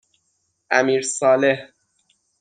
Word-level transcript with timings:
امیرصالح 0.69 1.71